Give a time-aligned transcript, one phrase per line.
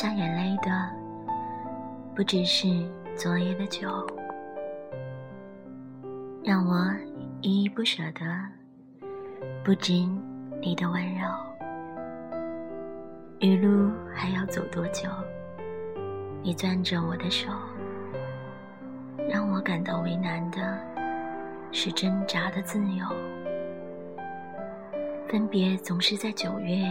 [0.00, 0.88] 下眼泪的，
[2.14, 2.68] 不只是
[3.16, 3.88] 昨夜的酒，
[6.44, 6.86] 让我
[7.40, 8.20] 依依不舍的，
[9.64, 9.92] 不止
[10.62, 11.26] 你的温柔。
[13.40, 15.10] 余路还要走多久？
[16.44, 17.50] 你攥着我的手，
[19.28, 20.78] 让我感到为难的
[21.72, 23.04] 是挣扎的自由。
[25.28, 26.84] 分别总是在九月，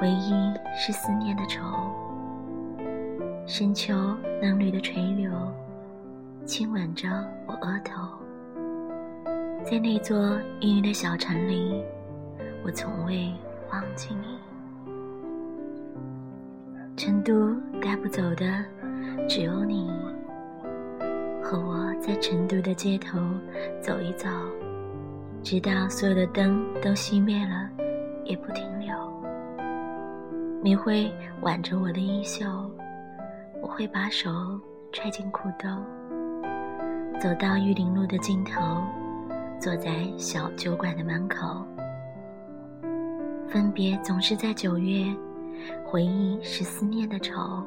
[0.00, 0.32] 回忆
[0.76, 1.62] 是思念的愁。
[3.46, 3.94] 深秋
[4.40, 5.30] 嫩绿的垂柳，
[6.44, 7.08] 亲吻着
[7.46, 8.02] 我额头。
[9.62, 11.82] 在那座阴郁的小城里，
[12.64, 13.32] 我从未
[13.70, 14.38] 忘记你。
[16.96, 18.64] 成都带不走的
[19.28, 19.90] 只有你，
[21.42, 23.18] 和我在成都的街头
[23.80, 24.28] 走一走。
[25.42, 27.68] 直到所有的灯都熄灭了，
[28.24, 29.03] 也不停留。
[30.64, 31.12] 你会
[31.42, 32.46] 挽着我的衣袖，
[33.60, 34.30] 我会把手
[34.92, 35.68] 揣进裤兜，
[37.20, 38.62] 走到玉林路的尽头，
[39.60, 41.62] 坐在小酒馆的门口。
[43.46, 45.14] 分别总是在九月，
[45.84, 47.62] 回忆是思念的愁。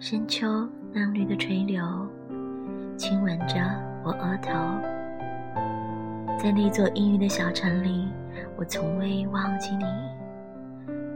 [0.00, 1.80] 深秋嫩绿的垂柳，
[2.96, 3.60] 亲吻着
[4.02, 4.52] 我额头。
[6.36, 8.08] 在那座阴郁的小城里，
[8.56, 9.84] 我从未忘记你。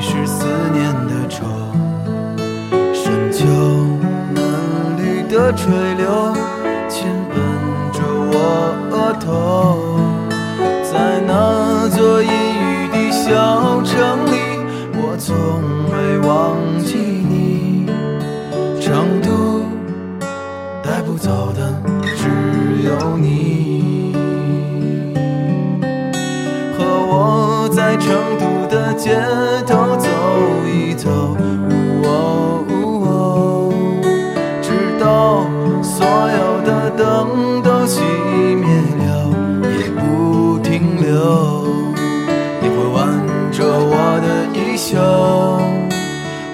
[0.00, 1.44] 是思念的愁。
[2.92, 3.44] 深秋，
[4.34, 6.34] 嫩绿的垂柳
[6.88, 7.36] 亲吻
[7.92, 8.00] 着
[8.32, 8.34] 我
[8.90, 9.26] 额头。
[10.82, 14.34] 在那座阴雨的小城里，
[14.94, 15.34] 我从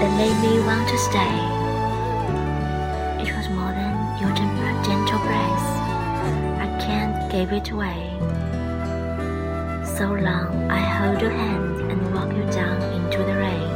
[0.00, 1.36] That made me want to stay.
[3.22, 4.32] It was more than your
[4.84, 5.68] gentle breath.
[6.62, 8.10] I can't give it away.
[9.96, 13.68] So long I hold your hand and walk you down into the rain.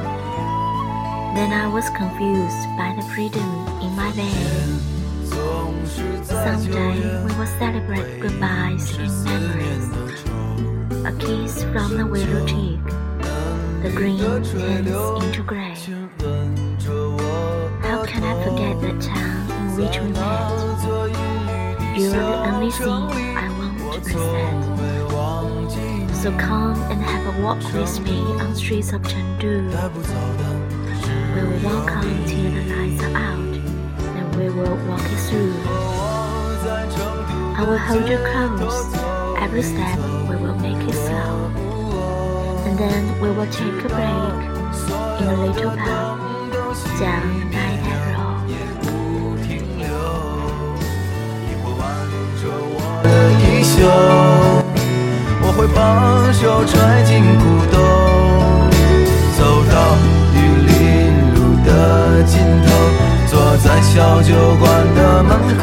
[1.35, 3.51] Then I was confused by the freedom
[3.83, 4.93] in my veins.
[6.29, 9.87] Someday we will celebrate goodbyes in memories.
[11.05, 12.72] A kiss from the willow cheek,
[13.83, 15.75] the green turns into grey.
[17.83, 21.99] How can I forget the town in which we met?
[21.99, 24.63] You are the only thing I want to present.
[26.15, 29.69] So come and have a walk with me on streets of Chengdu.
[31.35, 33.55] We will walk until the lights are out,
[34.17, 35.55] and we will walk it through.
[37.59, 38.95] I will hold you close.
[39.43, 39.99] Every step
[42.83, 44.41] then we will take a break
[45.21, 46.19] in a little pub.
[46.99, 47.07] 讲
[47.51, 48.19] 那一带肉。
[53.39, 53.73] 衣袖，
[55.43, 55.79] 我会把
[56.33, 56.73] 手揣
[57.05, 57.75] 进裤兜，
[59.39, 59.41] 走
[59.71, 59.75] 到
[60.35, 60.37] 玉
[60.67, 60.71] 林
[61.35, 61.69] 路的
[62.25, 62.33] 尽
[62.65, 62.67] 头，
[63.29, 64.63] 坐在小酒馆
[64.95, 65.63] 的门口，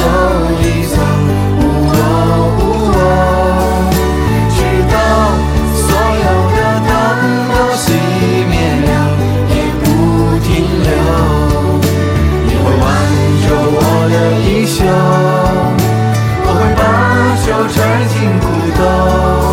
[16.43, 16.81] 我会把
[17.43, 17.75] 手揣
[18.11, 18.45] 进裤
[18.77, 19.50] 兜